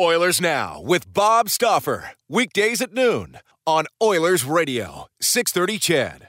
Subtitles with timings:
[0.00, 2.12] Oilers Now with Bob Stauffer.
[2.26, 6.28] Weekdays at noon on Oilers Radio, 630 CHED.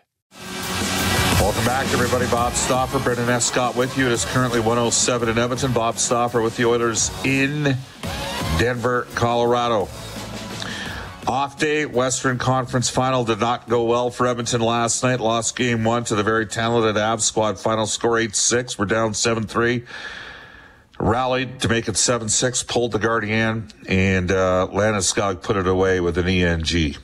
[1.39, 2.30] Welcome back, everybody.
[2.30, 4.06] Bob Stauffer, Brendan Escott with you.
[4.08, 5.72] It is currently 107 in Edmonton.
[5.72, 7.78] Bob Stauffer with the Oilers in
[8.59, 9.88] Denver, Colorado.
[11.25, 15.22] Off day, Western Conference final did not go well for Edmonton last night.
[15.22, 17.58] Lost game one to the very talented Avs squad.
[17.58, 18.78] Final score 8 6.
[18.78, 19.86] We're down 7 3
[21.03, 26.17] rallied to make it 7-6, pulled the Guardian, and uh, Landeskog put it away with
[26.17, 26.95] an ENG.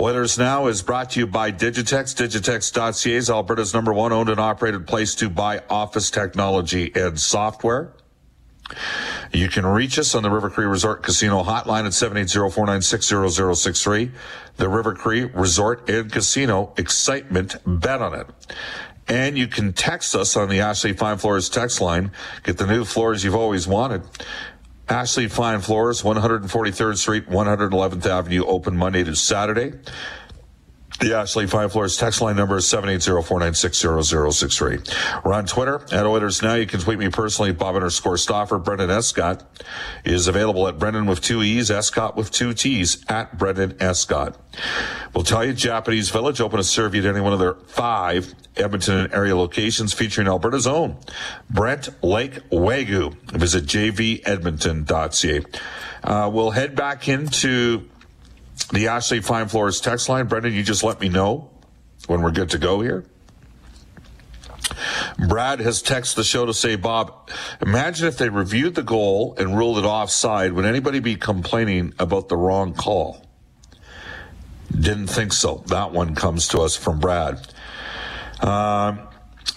[0.00, 2.16] Oilers Now is brought to you by Digitex.
[2.16, 7.92] Digitex.ca is Alberta's number one owned and operated place to buy office technology and software.
[9.32, 14.10] You can reach us on the River Cree Resort Casino hotline at 780-496-0063.
[14.56, 18.26] The River Cree Resort and Casino excitement bet on it.
[19.06, 22.10] And you can text us on the Ashley Fine Floors text line.
[22.42, 24.02] Get the new floors you've always wanted.
[24.88, 29.72] Ashley Fine Floors, 143rd Street, 111th Avenue, open Monday to Saturday.
[31.00, 35.24] The Ashley Fine Floors text line number is 780-496-0063.
[35.24, 36.54] We're on Twitter at Oilers Now.
[36.54, 38.58] You can tweet me personally, Bob underscore Stauffer.
[38.58, 39.42] Brendan Escott
[40.04, 44.38] is available at Brendan with two E's, Escott with two T's at Brendan Escott.
[45.12, 48.32] We'll tell you Japanese Village open a serve you at any one of their five
[48.56, 50.96] Edmonton and area locations featuring Alberta's own
[51.50, 53.14] Brant Lake Wagyu.
[53.32, 55.40] Visit jvedmonton.ca.
[56.04, 57.88] Uh, we'll head back into
[58.72, 60.26] the Ashley Fine Floors text line.
[60.26, 61.50] Brendan, you just let me know
[62.06, 63.04] when we're good to go here.
[65.28, 69.56] Brad has texted the show to say, Bob, imagine if they reviewed the goal and
[69.56, 70.52] ruled it offside.
[70.52, 73.24] Would anybody be complaining about the wrong call?
[74.70, 75.62] Didn't think so.
[75.68, 77.46] That one comes to us from Brad.
[78.40, 79.06] Um,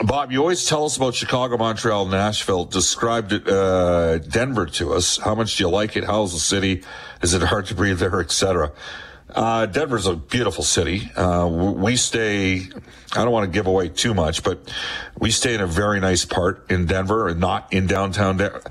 [0.03, 2.65] Bob, you always tell us about Chicago, Montreal, Nashville.
[2.65, 5.17] Described uh, Denver to us.
[5.17, 6.03] How much do you like it?
[6.03, 6.83] How's the city?
[7.23, 8.71] Is it hard to breathe there, etc.?
[9.33, 11.11] Uh, Denver's a beautiful city.
[11.15, 12.67] Uh, we stay,
[13.13, 14.71] I don't want to give away too much, but
[15.19, 18.61] we stay in a very nice part in Denver and not in downtown Denver.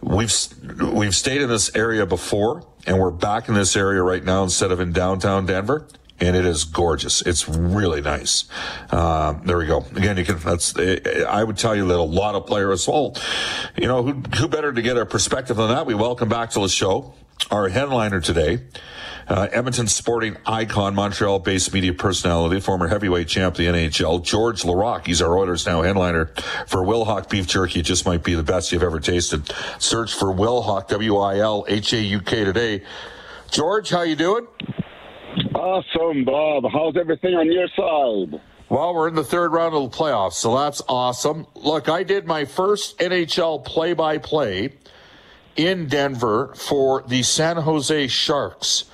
[0.00, 0.32] We've,
[0.80, 4.70] we've stayed in this area before and we're back in this area right now instead
[4.70, 5.88] of in downtown Denver
[6.20, 7.22] and it is gorgeous.
[7.22, 8.44] It's really nice.
[8.90, 9.84] Uh, there we go.
[9.94, 10.38] Again, you can.
[10.38, 10.74] That's.
[10.76, 12.86] I would tell you that a lot of players.
[12.88, 13.14] Well,
[13.76, 15.86] you know, who who better to get a perspective on that?
[15.86, 17.14] We welcome back to the show
[17.50, 18.60] our headliner today.
[19.26, 25.06] Uh, Edmonton sporting icon, Montreal-based media personality, former heavyweight champ of the NHL, George Laraque.
[25.06, 26.26] He's our Oilers Now headliner
[26.66, 27.80] for Wilhauk Beef Jerky.
[27.80, 29.52] It just might be the best you've ever tasted.
[29.78, 32.82] Search for Wilhauk, W-I-L-H-A-U-K today.
[33.50, 34.46] George, how you doing?
[35.54, 36.64] Awesome, Bob.
[36.72, 38.40] How's everything on your side?
[38.68, 41.46] Well, we're in the third round of the playoffs, so that's awesome.
[41.54, 44.74] Look, I did my first NHL play by play
[45.56, 48.84] in Denver for the San Jose Sharks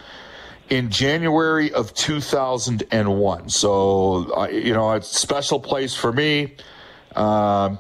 [0.71, 3.49] in January of 2001.
[3.49, 6.55] So, you know, it's a special place for me.
[7.15, 7.79] Um,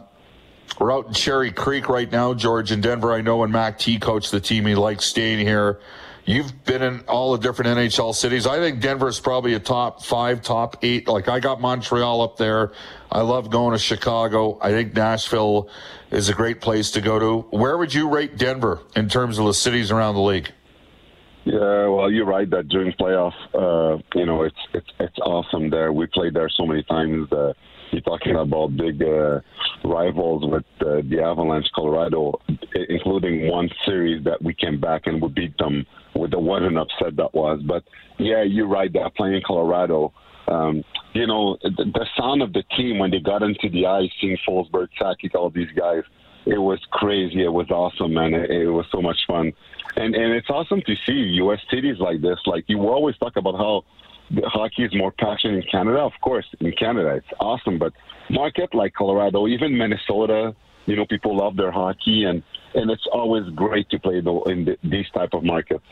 [0.78, 3.12] we're out in Cherry Creek right now, George, in Denver.
[3.12, 5.80] I know when Mac T coached the team, he likes staying here.
[6.26, 8.46] You've been in all the different NHL cities.
[8.46, 11.06] I think Denver is probably a top five, top eight.
[11.06, 12.72] Like I got Montreal up there.
[13.12, 14.58] I love going to Chicago.
[14.62, 15.68] I think Nashville
[16.10, 17.56] is a great place to go to.
[17.56, 20.50] Where would you rate Denver in terms of the cities around the league?
[21.44, 25.93] Yeah, well, you're right that during playoff, uh, you know, it's it's it's awesome there.
[25.93, 27.31] We played there so many times.
[27.31, 27.52] Uh,
[27.91, 29.41] you're talking about big uh,
[29.85, 32.41] rivals with uh, the Avalanche, Colorado,
[32.88, 35.87] including one series that we came back and we beat them
[36.17, 37.61] with the one and upset that was.
[37.67, 37.85] But
[38.19, 38.93] yeah, you're right.
[38.93, 40.12] That playing Colorado
[40.49, 40.82] um,
[41.14, 44.37] you know, the, the sound of the team when they got into the ice, seeing
[44.46, 46.02] Forsberg, Sakic, all these guys,
[46.46, 47.43] it was crazy.
[47.43, 48.35] It was awesome, man.
[48.35, 49.52] It, it was so much fun,
[49.96, 51.12] and and it's awesome to see
[51.43, 51.61] U.S.
[51.70, 52.38] cities like this.
[52.46, 53.85] Like you always talk about how
[54.44, 55.99] hockey is more passionate in Canada.
[56.00, 57.93] Of course, in Canada, it's awesome, but
[58.31, 60.55] market like Colorado, even Minnesota,
[60.87, 62.43] you know, people love their hockey, and
[62.75, 65.85] and it's always great to play in the, these type of markets.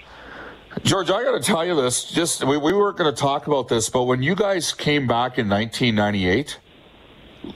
[0.83, 2.05] George, I got to tell you this.
[2.05, 5.39] Just we, we weren't going to talk about this, but when you guys came back
[5.39, 6.59] in 1998,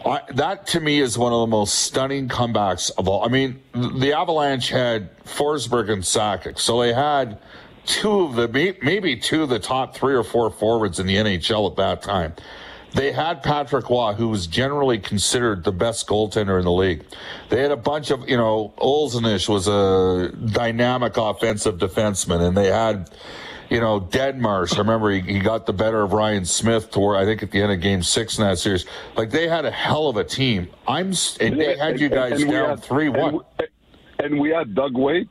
[0.04, 3.24] I, that to me is one of the most stunning comebacks of all.
[3.24, 7.38] I mean, the Avalanche had Forsberg and Sakic, so they had
[7.84, 8.48] two of the
[8.82, 12.34] maybe two of the top three or four forwards in the NHL at that time.
[12.94, 17.04] They had Patrick Roy, who was generally considered the best goaltender in the league.
[17.50, 22.68] They had a bunch of, you know, Ozolinsh was a dynamic offensive defenseman, and they
[22.68, 23.10] had,
[23.70, 24.76] you know, Deadmarsh.
[24.76, 27.62] I remember he, he got the better of Ryan Smyth toward, I think, at the
[27.62, 28.86] end of game six in that series.
[29.16, 30.68] Like, they had a hell of a team.
[30.86, 33.40] I'm, and they had you guys down 3 1.
[34.18, 35.28] And we had Doug Weight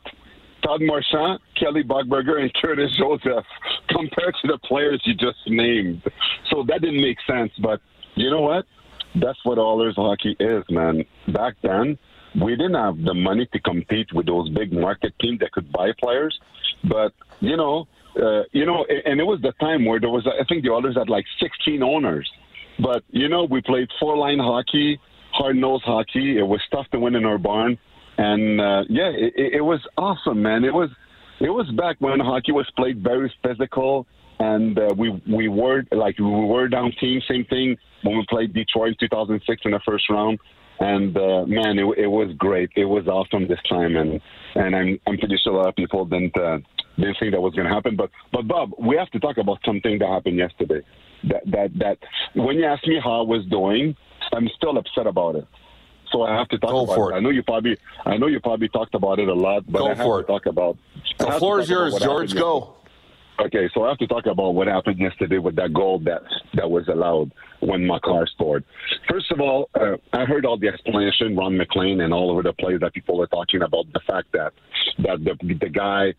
[0.65, 3.45] Todd Marchant, Kelly Buchberger, and Curtis Joseph
[3.89, 6.01] compared to the players you just named.
[6.49, 7.51] So that didn't make sense.
[7.61, 7.81] But
[8.15, 8.65] you know what?
[9.13, 11.05] That's what Oilers hockey is, man.
[11.27, 11.97] Back then,
[12.41, 15.91] we didn't have the money to compete with those big market teams that could buy
[16.01, 16.37] players.
[16.83, 17.87] But you know,
[18.21, 20.95] uh, you know, and it was the time where there was, I think the Oilers
[20.97, 22.29] had like 16 owners.
[22.79, 24.99] But you know, we played four line hockey,
[25.31, 26.37] hard nosed hockey.
[26.37, 27.77] It was tough to win in our barn
[28.17, 30.63] and uh, yeah, it, it was awesome, man.
[30.63, 30.89] It was
[31.39, 34.07] it was back when hockey was played very physical,
[34.39, 37.21] and uh, we we were like we were down team.
[37.27, 40.39] Same thing when we played Detroit in 2006 in the first round.
[40.77, 42.69] And uh, man, it, it was great.
[42.75, 44.21] It was awesome this time, and
[44.55, 46.59] and I'm I'm pretty sure a lot of people didn't uh,
[46.97, 47.95] didn't think that was going to happen.
[47.95, 50.81] But but Bob, we have to talk about something that happened yesterday.
[51.29, 51.97] That that that
[52.35, 53.95] when you ask me how I was doing,
[54.33, 55.47] I'm still upset about it
[56.15, 57.15] so I have to talk Go about for it.
[57.15, 57.17] it.
[57.17, 59.85] I know you probably, I know you probably talked about it a lot, but Go
[59.85, 60.27] I have to it.
[60.27, 60.77] talk about.
[61.19, 62.33] The floor is yours, George.
[62.33, 62.53] Go.
[62.57, 62.71] yesterday.
[63.37, 66.21] Okay, so I have to talk about what happened yesterday with that goal that
[66.53, 68.63] that was allowed when Makar scored.
[69.09, 72.53] First of all, uh, I heard all the explanation, Ron MacLean, and all over the
[72.53, 74.53] place that people are talking about the fact that
[74.99, 76.13] that the the guy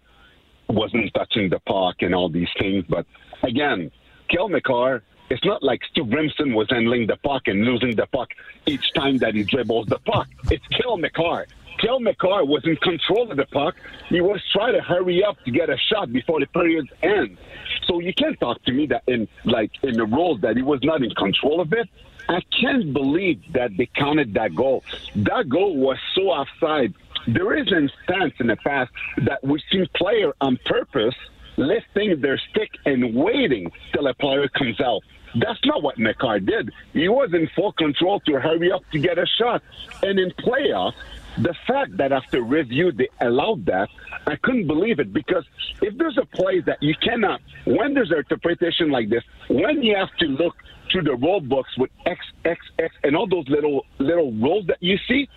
[0.68, 2.84] wasn't touching the puck and all these things.
[2.88, 3.06] But
[3.42, 3.90] again,
[4.28, 8.30] Cale Makar it's not like Stu Grimson was handling the puck and losing the puck
[8.66, 10.28] each time that he dribbles the puck.
[10.50, 11.46] It's Cale Makar.
[11.78, 13.76] Cale Makar was in control of the puck.
[14.08, 17.38] He was trying to hurry up to get a shot before the period ends.
[17.86, 20.80] So you can't talk to me that in like in the rules that he was
[20.82, 21.88] not in control of it.
[22.28, 24.82] I can't believe that they counted that goal.
[25.14, 26.94] That goal was so offside.
[27.26, 28.92] There is an instance in the past
[29.24, 31.14] that we've seen player on purpose
[31.56, 35.02] lifting their stick and waiting till a player comes out.
[35.34, 36.70] That's not what Makar did.
[36.92, 39.62] He was in full control to hurry up to get a shot.
[40.02, 40.94] And in playoffs,
[41.38, 43.88] the fact that after review they allowed that,
[44.26, 45.44] I couldn't believe it because
[45.82, 49.96] if there's a play that you cannot, when there's an interpretation like this, when you
[49.96, 50.54] have to look
[50.90, 54.78] through the rule books with X, X, X, and all those little little rules that
[54.80, 55.28] you see,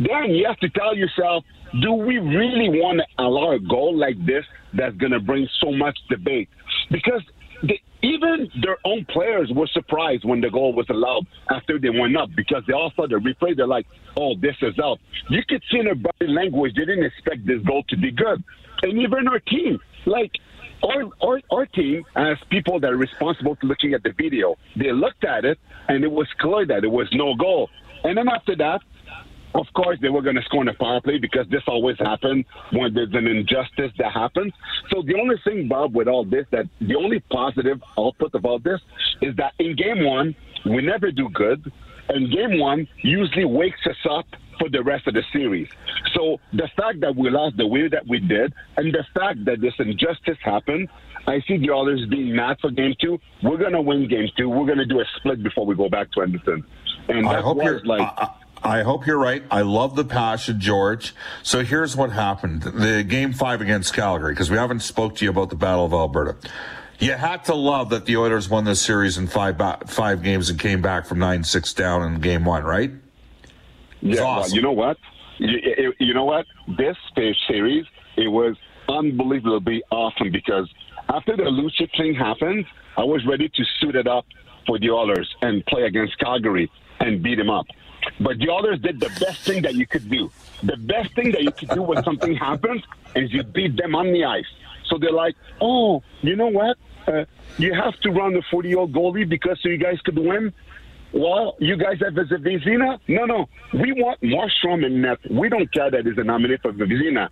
[0.00, 1.44] then you have to tell yourself,
[1.82, 4.44] do we really want to allow a goal like this
[4.74, 6.48] that's going to bring so much debate?
[6.90, 7.22] Because
[7.62, 12.16] the, even their own players were surprised when the goal was allowed after they went
[12.16, 13.54] up because they all saw the replay.
[13.54, 14.98] They're like, oh, this is out.
[15.28, 18.42] You could see in their body language they didn't expect this goal to be good.
[18.82, 20.32] And even our team, like,
[20.82, 24.92] our, our, our team, as people that are responsible to looking at the video, they
[24.92, 27.68] looked at it and it was clear that it was no goal.
[28.02, 28.80] And then after that,
[29.54, 32.44] of course, they were going to score in a power play because this always happens
[32.72, 34.52] when there's an injustice that happens.
[34.90, 38.58] So the only thing, Bob, with all this, that the only positive output of all
[38.58, 38.80] this
[39.20, 41.72] is that in game one, we never do good.
[42.08, 44.26] And game one usually wakes us up
[44.58, 45.68] for the rest of the series.
[46.14, 49.60] So the fact that we lost the way that we did, and the fact that
[49.60, 50.88] this injustice happened,
[51.26, 53.18] I see the others being mad for game two.
[53.42, 54.48] We're going to win game two.
[54.48, 56.64] We're going to do a split before we go back to Edmonton.
[57.08, 58.02] And I hope you're like.
[58.16, 58.30] I,
[58.62, 59.42] I hope you're right.
[59.50, 61.14] I love the passion, George.
[61.42, 65.30] So here's what happened: the game five against Calgary, because we haven't spoke to you
[65.30, 66.36] about the Battle of Alberta.
[66.98, 70.50] You had to love that the Oilers won this series in five ba- five games
[70.50, 72.90] and came back from nine six down in game one, right?
[74.02, 74.50] Yeah, awesome.
[74.50, 74.98] well, you know what?
[75.38, 76.44] You, you- you know what?
[76.76, 76.96] This
[77.48, 77.86] series,
[78.16, 78.56] it was
[78.88, 80.68] unbelievably awesome because
[81.08, 82.66] after the Lucic thing happened,
[82.98, 84.26] I was ready to suit it up
[84.66, 87.66] for the Oilers and play against Calgary and beat them up.
[88.18, 90.30] But the others did the best thing that you could do.
[90.62, 92.82] The best thing that you could do when something happens
[93.14, 94.46] is you beat them on the ice.
[94.86, 96.76] So they're like, oh, you know what?
[97.06, 97.24] Uh,
[97.58, 100.52] you have to run the 40 year old goalie because so you guys could win.
[101.12, 102.98] Well, you guys have a Vezina?
[103.08, 103.48] No, no.
[103.72, 105.18] We want Markstrom in net.
[105.28, 107.28] We don't care that he's a nominee for Vezina.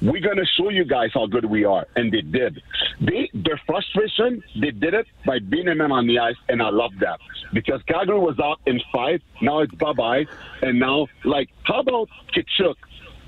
[0.00, 1.86] We're going to show you guys how good we are.
[1.96, 2.62] And they did.
[3.00, 6.36] They, their frustration, they did it by beating them on the ice.
[6.48, 7.18] And I love that.
[7.52, 9.20] Because Calgary was out in five.
[9.42, 10.26] Now it's bye bye.
[10.62, 12.74] And now, like, how about Tkachuk?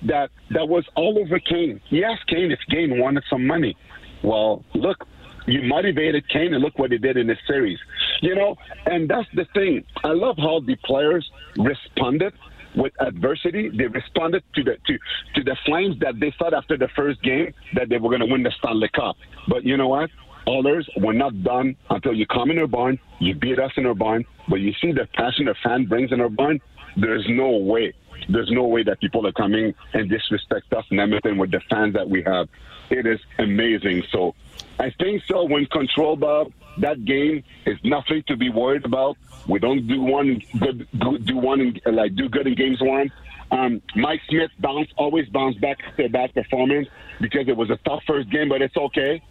[0.02, 1.80] That, that was all over Kane.
[1.90, 3.76] Yes, Kane, if Kane wanted some money.
[4.22, 5.06] Well, look,
[5.46, 7.78] you motivated Kane, and look what he did in this series.
[8.22, 9.84] You know, and that's the thing.
[10.04, 12.32] I love how the players responded
[12.74, 13.68] with adversity.
[13.68, 14.98] They responded to the to,
[15.34, 18.26] to the Flames that they thought after the first game that they were going to
[18.26, 19.16] win the Stanley Cup.
[19.48, 20.10] But you know what?
[20.48, 23.94] Oilers, we're not done until you come in our barn, you beat us in our
[23.94, 26.60] barn, but you see the passion the fan brings in our barn.
[26.96, 27.92] There's no way.
[28.28, 31.94] There's no way that people are coming and disrespect us in Edmonton with the fans
[31.94, 32.48] that we have.
[32.90, 34.02] It is amazing.
[34.10, 34.34] So
[34.78, 35.44] I think so.
[35.44, 39.16] When control, Bob, that game is nothing to be worried about.
[39.46, 40.87] We don't do one good,
[41.25, 43.10] do one in, like do good in games one.
[43.50, 46.88] Um, Mike Smith bounced, always bounced back after a bad performance
[47.20, 49.22] because it was a tough first game, but it's okay.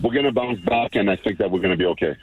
[0.00, 2.16] We're to bounce back, and I think that we're to be okay.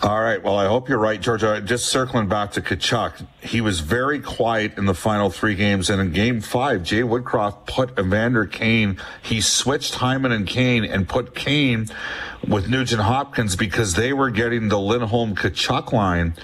[0.00, 0.40] All right.
[0.40, 1.40] Well, I hope you're right, George.
[1.64, 6.00] Just circling back to Tkachuk, he was very quiet in the final three games, and
[6.00, 8.96] in Game Five, Jay Woodcroft put Evander Kane.
[9.20, 11.88] He switched Hyman and Kane and put Kane
[12.46, 16.34] with Nugent Hopkins because they were getting the Lindholm Tkachuk line.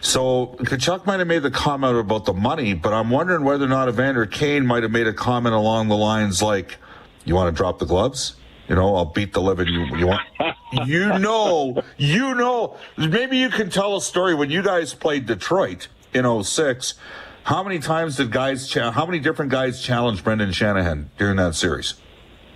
[0.00, 3.68] So Tkachuk might have made the comment about the money, but I'm wondering whether or
[3.68, 6.78] not Evander Kane might have made a comment along the lines like,
[7.24, 8.36] "You want to drop the gloves?"
[8.68, 9.84] You know, I'll beat the living you.
[9.96, 10.22] You want,
[10.86, 12.76] you know, you know.
[12.96, 16.94] Maybe you can tell a story when you guys played Detroit in 06.
[17.44, 18.68] How many times did guys?
[18.68, 21.94] Cha- how many different guys challenged Brendan Shanahan during that series?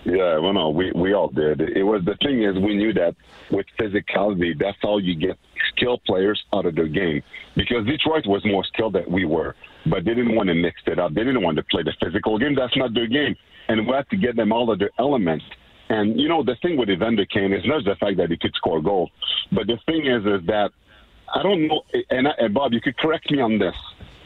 [0.05, 1.61] Yeah, well, no, we we all did.
[1.61, 3.17] It was the thing is we knew that
[3.51, 5.37] with physicality, that's how you get
[5.75, 7.23] skilled players out of the game.
[7.57, 11.01] Because Detroit was more skilled than we were, but they didn't want to mix it
[11.01, 11.13] up.
[11.15, 12.55] They didn't want to play the physical game.
[12.55, 13.35] That's not their game,
[13.67, 15.45] and we had to get them all of their elements.
[15.88, 18.55] And you know, the thing with Evander Kane is not the fact that he could
[18.55, 19.11] score goals,
[19.52, 20.71] but the thing is, is that
[21.35, 21.83] I don't know.
[22.11, 23.75] And, and Bob, you could correct me on this,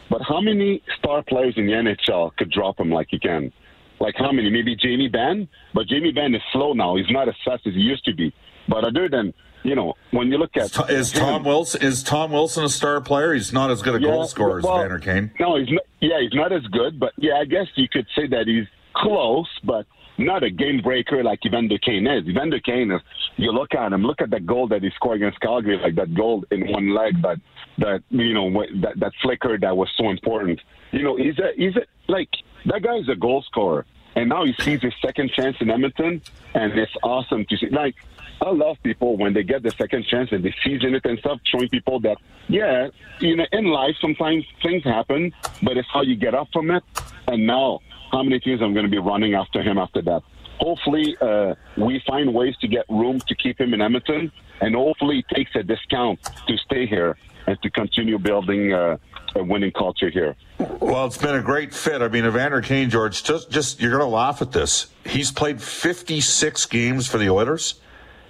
[0.08, 3.52] but how many star players in the NHL could drop him like he can?
[4.00, 4.50] Like how many?
[4.50, 6.96] Maybe Jamie Benn, but Jamie Benn is slow now.
[6.96, 8.32] He's not as fast as he used to be.
[8.66, 12.64] But other than you know, when you look at is Tom Wilson is Tom Wilson
[12.64, 13.34] a star player?
[13.34, 15.30] He's not as good a yeah, goal scorer well, as Evander Kane.
[15.38, 15.82] No, he's not.
[16.00, 16.98] Yeah, he's not as good.
[16.98, 18.66] But yeah, I guess you could say that he's
[19.00, 19.48] close.
[19.64, 19.86] But
[20.18, 22.28] not a game breaker like Evander Kane is.
[22.28, 23.00] Evander Kane is,
[23.36, 26.14] you look at him, look at that goal that he scored against Calgary, like that
[26.14, 27.38] goal in one leg, but
[27.78, 28.50] that, you know,
[28.82, 30.60] that, that flicker that was so important.
[30.92, 32.28] You know, he's a, he's a, like,
[32.66, 33.86] that guy's a goal scorer.
[34.14, 36.20] And now he sees his second chance in Edmonton,
[36.54, 37.70] and it's awesome to see.
[37.70, 37.94] Like,
[38.42, 41.40] I love people when they get the second chance and they season it and stuff,
[41.44, 42.16] showing people that,
[42.48, 42.88] yeah,
[43.20, 46.82] you know, in life sometimes things happen, but it's how you get up from it.
[47.28, 47.80] And now
[48.10, 50.22] how many teams I'm going to be running after him after that.
[50.58, 55.24] Hopefully, uh, we find ways to get room to keep him in Edmonton, and hopefully,
[55.28, 58.98] he takes a discount to stay here and to continue building uh,
[59.34, 60.36] a winning culture here.
[60.58, 62.02] Well, it's been a great fit.
[62.02, 64.88] I mean, Evander Kane, George, just, just you're going to laugh at this.
[65.06, 67.80] He's played 56 games for the Oilers.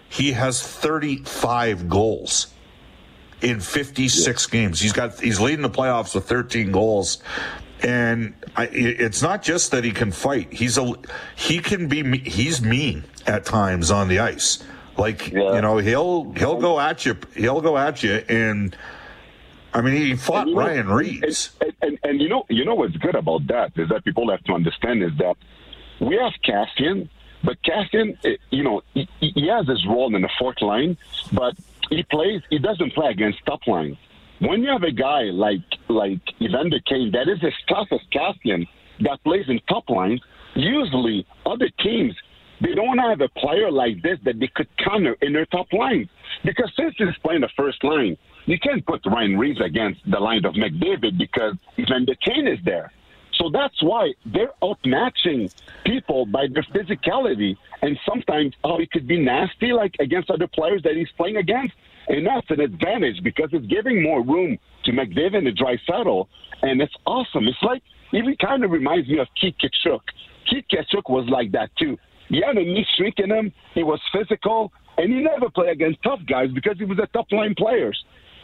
[0.09, 2.49] He has 35 goals
[3.43, 4.53] in 56 yeah.
[4.53, 4.81] games.
[4.81, 7.23] He's got he's leading the playoffs with 13 goals.
[7.83, 10.53] And I, it's not just that he can fight.
[10.53, 10.95] He's a
[11.37, 14.63] he can be he's mean at times on the ice.
[14.97, 15.55] Like yeah.
[15.55, 18.77] you know he'll he'll go at you he'll go at you and
[19.73, 21.51] I mean he fought and, Ryan know, Reaves.
[21.61, 24.45] And, and, and you know you know what's good about that is that people have
[24.45, 25.37] to understand is that
[26.01, 27.09] we have Kassian,
[27.45, 30.99] but Kassian eh, you know he, he has his role in the fourth line,
[31.33, 31.55] but
[31.89, 33.97] he plays he doesn't play against top line
[34.41, 35.61] when you have a guy like
[35.91, 38.67] like Evander Kane that is as tough as Kassian
[39.01, 40.21] that plays in top line,
[40.55, 42.15] usually other teams
[42.61, 46.09] they don't have a player like this that they could counter in their top line.
[46.45, 48.17] Because since he's playing the first line,
[48.47, 52.93] you can't put Ryan Reaves against the line of McDavid because Evander Kane is there.
[53.35, 55.53] So that's why they're outmatching
[55.85, 60.47] people by their physicality and sometimes oh, how he could be nasty like against other
[60.47, 61.75] players that he's playing against.
[62.09, 66.27] And that's an advantage because it's giving more room to McDavid and Draisaitl,
[66.63, 67.47] and it's awesome.
[67.47, 70.01] It's like, even kind of reminds me of Keith Tkachuk.
[70.49, 71.97] Keith Tkachuk was like that too.
[72.29, 76.03] He had a knee streak in him, he was physical, and he never played against
[76.03, 77.93] tough guys because he was a top line player.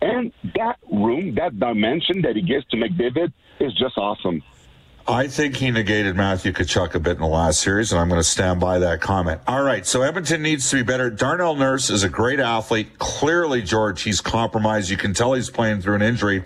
[0.01, 4.43] And that room, that dimension that he gives to McDavid is just awesome.
[5.09, 8.19] I think he negated Matthew Tkachuk a bit in the last series, and I'm going
[8.19, 9.41] to stand by that comment.
[9.47, 11.11] All right, so Edmonton needs to be better.
[11.11, 12.99] Darnell Nurse is a great athlete.
[12.99, 14.91] Clearly, George, he's compromised.
[14.91, 16.43] You can tell he's playing through an injury.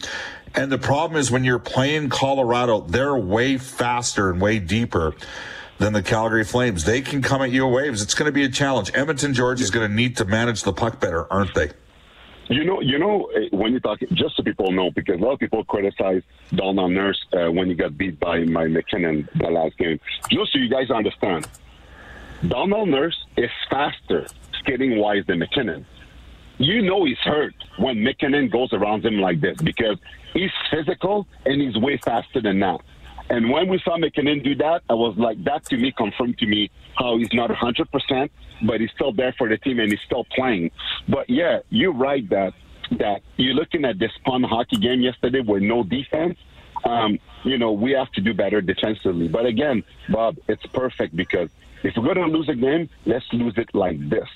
[0.54, 5.14] And the problem is when you're playing Colorado, they're way faster and way deeper
[5.78, 6.84] than the Calgary Flames.
[6.84, 8.02] They can come at you waves.
[8.02, 8.90] It's going to be a challenge.
[8.92, 11.70] Edmonton, George, is going to need to manage the puck better, aren't they?
[12.50, 15.34] You know, you know, eh, when you talk, just so people know, because a lot
[15.34, 19.78] of people criticize Darnell Nurse uh, when he got beat by my MacKinnon the last
[19.78, 20.00] game.
[20.28, 21.46] Just so you guys understand,
[22.48, 24.26] Darnell Nurse is faster
[24.58, 25.86] skating wise than MacKinnon.
[26.58, 29.98] You know he's hurt when MacKinnon goes around him like this because
[30.34, 32.80] he's physical and he's way faster than that.
[33.30, 36.46] And when we saw MacKinnon do that, I was like, that to me confirmed to
[36.46, 36.68] me
[36.98, 38.30] how he's not 100%,
[38.66, 40.72] but he's still there for the team and he's still playing.
[41.08, 42.54] But yeah, you're right that
[42.98, 46.36] that you're looking at this fun hockey game yesterday with no defense.
[46.84, 49.28] Um, you know, we have to do better defensively.
[49.28, 51.50] But again, Bob, it's perfect because
[51.84, 54.28] if we're going to lose a game, let's lose it like this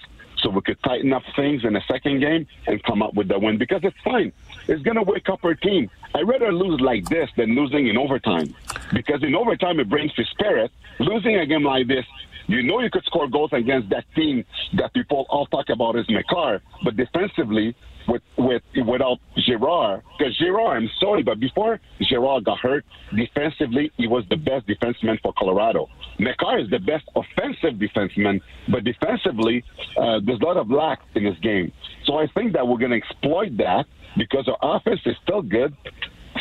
[0.44, 3.38] so we could tighten up things in the second game and come up with the
[3.38, 4.30] win because it's fine.
[4.68, 5.90] It's going to wake up our team.
[6.14, 8.54] I'd rather lose like this than losing in overtime
[8.92, 10.70] because in overtime it brings the spirit.
[11.00, 12.04] Losing a game like this,
[12.46, 16.06] you know you could score goals against that team that people all talk about is
[16.08, 17.74] Makar, but defensively,
[18.06, 22.84] with with without Girard, because Girard, I'm sorry, but before Girard got hurt,
[23.16, 25.88] defensively he was the best defenseman for Colorado.
[26.18, 29.64] Makar is the best offensive defenseman, but defensively
[29.96, 31.72] uh, there's a lot of lack in this game.
[32.04, 33.86] So I think that we're going to exploit that
[34.16, 35.74] because our offense is still good.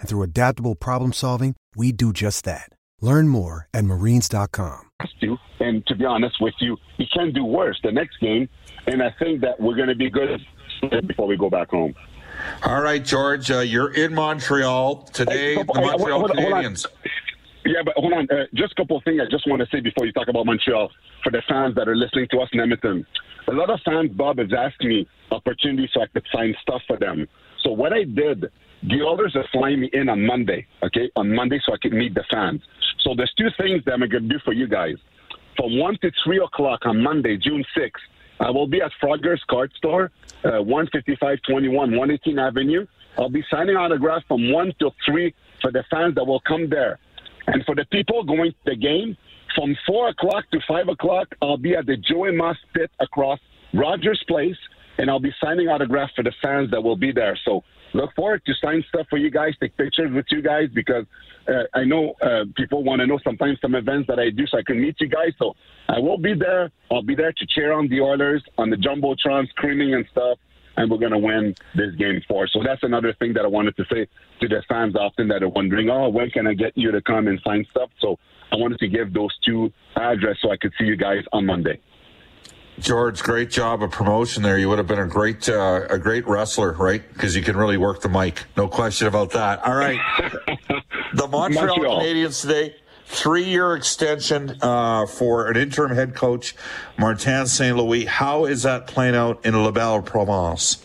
[0.00, 2.68] And through adaptable problem solving, we do just that.
[3.00, 4.90] Learn more at marines.com.
[5.20, 8.48] To, and to be honest with you, he can do worse the next game.
[8.86, 10.40] And I think that we're going to be good
[11.06, 11.94] before we go back home.
[12.64, 15.56] All right, George, uh, you're in Montreal today.
[15.56, 16.62] Hey, the Montreal hold hold on.
[16.64, 16.86] Canadiens.
[17.64, 18.28] Yeah, but hold on.
[18.30, 20.46] Uh, just a couple of things I just want to say before you talk about
[20.46, 20.90] Montreal
[21.22, 23.04] for the fans that are listening to us in Edmonton.
[23.48, 26.96] A lot of fans, Bob, has asked me opportunities so I could sign stuff for
[26.96, 27.26] them.
[27.62, 28.46] So what I did,
[28.82, 32.14] the others are flying me in on Monday, okay, on Monday so I can meet
[32.14, 32.62] the fans.
[33.00, 34.96] So there's two things that I'm going to do for you guys.
[35.56, 37.90] From 1 to 3 o'clock on Monday, June 6th,
[38.40, 40.12] I will be at Frogger's Card Store,
[40.44, 42.86] uh, 15521 118 Avenue.
[43.18, 47.00] I'll be signing autographs from 1 to 3 for the fans that will come there.
[47.48, 49.16] And for the people going to the game,
[49.56, 53.40] from 4 o'clock to 5 o'clock, I'll be at the Joey Moss pit across
[53.74, 54.56] Rogers Place,
[54.98, 57.38] and I'll be signing autographs for the fans that will be there.
[57.44, 57.62] So
[57.94, 61.06] look forward to sign stuff for you guys, take pictures with you guys, because
[61.48, 64.58] uh, I know uh, people want to know sometimes some events that I do so
[64.58, 65.32] I can meet you guys.
[65.38, 65.54] So
[65.88, 66.70] I will be there.
[66.90, 70.38] I'll be there to cheer on the Oilers on the Jumbotron, screaming and stuff.
[70.76, 72.46] And we're going to win this game four.
[72.46, 74.06] So that's another thing that I wanted to say
[74.40, 77.26] to the fans often that are wondering, oh, when can I get you to come
[77.26, 77.90] and sign stuff?
[77.98, 78.16] So
[78.52, 81.80] I wanted to give those two addresses so I could see you guys on Monday.
[82.80, 84.58] George, great job of promotion there.
[84.58, 87.06] You would have been a great, uh, a great wrestler, right?
[87.12, 88.44] Because you can really work the mic.
[88.56, 89.64] No question about that.
[89.64, 89.98] All right.
[91.14, 92.00] the Montreal, Montreal.
[92.00, 96.54] Canadiens today, three-year extension uh, for an interim head coach,
[96.98, 97.76] Martin St.
[97.76, 98.04] Louis.
[98.04, 100.84] How is that playing out in La Belle Province?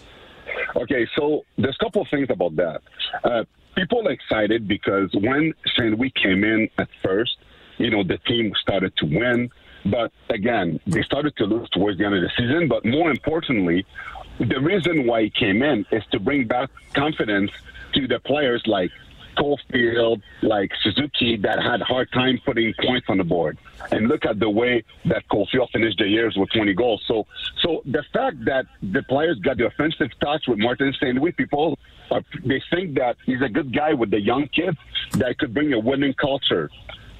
[0.75, 2.81] Okay, so there's a couple of things about that.
[3.23, 3.43] Uh,
[3.75, 5.97] people are excited because when St.
[5.97, 7.37] Louis came in at first,
[7.77, 9.49] you know, the team started to win.
[9.85, 12.67] But again, they started to lose towards the end of the season.
[12.67, 13.85] But more importantly,
[14.39, 17.51] the reason why he came in is to bring back confidence
[17.93, 18.91] to the players like
[19.37, 23.57] Caulfield, like Suzuki, that had hard time putting points on the board.
[23.91, 27.03] And look at the way that Caulfield finished the years with 20 goals.
[27.07, 27.25] So,
[27.61, 31.15] so the fact that the players got the offensive touch with Martin St.
[31.15, 31.77] Louis, people
[32.11, 34.77] are, they think that he's a good guy with the young kids
[35.13, 36.69] that could bring a winning culture.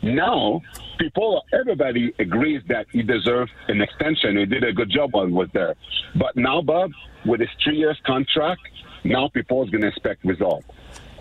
[0.04, 0.62] Now,
[1.00, 4.36] people, everybody agrees that he deserves an extension.
[4.36, 5.76] He did a good job on was there.
[6.16, 6.92] But now, Bob,
[7.26, 8.62] with his three years contract,
[9.06, 10.68] now people is going to expect results.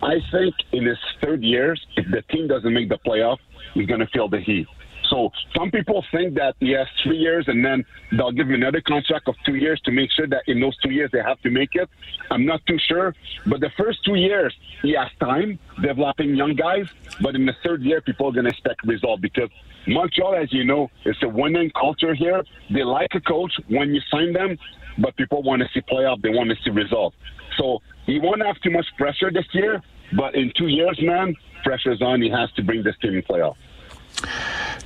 [0.03, 3.39] I think in his third years, if the team doesn't make the playoff,
[3.73, 4.67] he's going to feel the heat.
[5.13, 8.81] So some people think that he has three years and then they'll give him another
[8.81, 11.51] contract of two years to make sure that in those two years they have to
[11.51, 11.91] make it.
[12.31, 13.15] I'm not too sure.
[13.47, 16.87] But the first two years, he has time developing young guys.
[17.21, 19.51] But in the third year, people are going to expect result because
[19.87, 22.43] Montreal, as you know, is a winning culture here.
[22.71, 24.57] They like a coach when you sign them,
[24.97, 26.23] but people want to see playoff.
[26.23, 27.17] They want to see results.
[27.59, 29.83] So he won't have too much pressure this year.
[30.17, 32.23] But in two years, man, pressure's on.
[32.23, 33.57] He has to bring this team in playoff.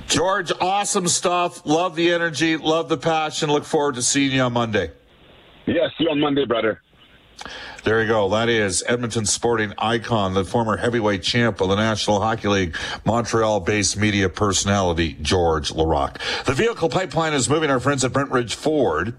[0.07, 1.65] George, awesome stuff.
[1.65, 2.55] Love the energy.
[2.55, 3.51] Love the passion.
[3.51, 4.91] Look forward to seeing you on Monday.
[5.65, 6.81] Yeah, see you on Monday, brother.
[7.87, 8.27] There you go.
[8.27, 13.61] That is Edmonton sporting icon, the former heavyweight champ of the National Hockey League, Montreal
[13.61, 16.17] based media personality, George Laraque.
[16.43, 17.71] The vehicle pipeline is moving.
[17.71, 19.15] Our friends at Brentridge Ford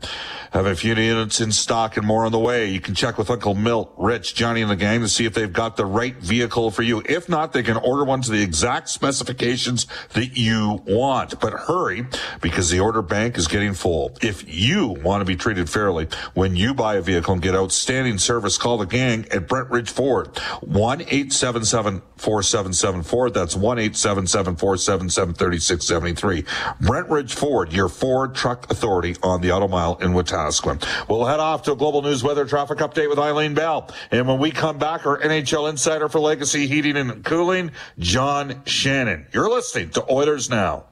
[0.52, 2.66] have a few units in stock and more on the way.
[2.66, 5.52] You can check with Uncle Milt, Rich, Johnny, and the gang to see if they've
[5.52, 7.02] got the right vehicle for you.
[7.06, 11.40] If not, they can order one to the exact specifications that you want.
[11.40, 12.06] But hurry
[12.42, 14.12] because the order bank is getting full.
[14.20, 18.18] If you want to be treated fairly when you buy a vehicle and get outstanding
[18.18, 20.36] service, call the gang at Brentridge Ford.
[20.60, 23.34] 1 877 4774 Ford.
[23.34, 26.42] That's 1 877 477 3673.
[26.86, 30.84] Brentridge Ford, your Ford truck authority on the Auto Mile in Wetaskiwin.
[31.08, 33.90] We'll head off to a global news weather traffic update with Eileen Bell.
[34.10, 39.26] And when we come back, our NHL insider for Legacy Heating and Cooling, John Shannon.
[39.32, 40.84] You're listening to Oilers Now.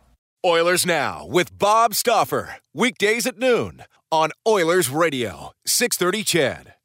[0.44, 2.56] Oilers Now with Bob Stauffer.
[2.74, 6.75] Weekdays at noon on Oilers Radio, 630 CHED.